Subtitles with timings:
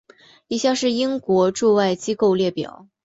[0.47, 2.87] 以下是英国驻外机构列表。